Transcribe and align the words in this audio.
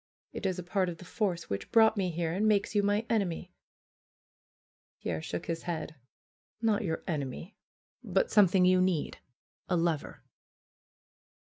It 0.33 0.47
is 0.47 0.57
a 0.57 0.63
part 0.63 0.89
of 0.89 0.97
the 0.97 1.05
force 1.05 1.47
which 1.47 1.71
brought 1.71 1.95
me 1.95 2.09
here, 2.09 2.33
and 2.33 2.47
makes 2.47 2.73
you 2.73 2.81
my 2.81 3.05
enemy." 3.07 3.53
Pierre 4.99 5.21
shook 5.21 5.45
his 5.45 5.61
head. 5.61 5.93
"Not 6.59 6.83
your 6.83 7.03
enemy; 7.07 7.55
but 8.03 8.31
some 8.31 8.47
thing 8.47 8.65
you 8.65 8.81
need— 8.81 9.19
a 9.69 9.75
lover." 9.77 10.23